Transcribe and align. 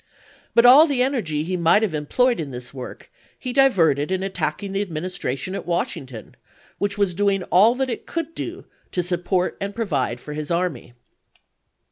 But 0.55 0.65
all 0.65 0.87
the 0.87 1.03
energy 1.03 1.43
he 1.43 1.55
might 1.55 1.83
have 1.83 1.93
employed 1.93 2.39
in 2.39 2.49
this 2.49 2.73
work 2.73 3.11
he 3.37 3.53
diverted 3.53 4.11
in 4.11 4.23
attacking 4.23 4.71
the 4.71 4.81
Administration 4.81 5.53
at 5.53 5.67
Washington, 5.67 6.35
which 6.79 6.97
was 6.97 7.13
doing 7.13 7.43
all 7.51 7.75
that 7.75 7.87
it 7.91 8.07
could 8.07 8.33
do 8.33 8.65
to 8.93 9.03
support 9.03 9.55
and 9.61 9.75
pro 9.75 9.85
vide 9.85 10.19
for 10.19 10.33
his 10.33 10.49
army. 10.49 10.93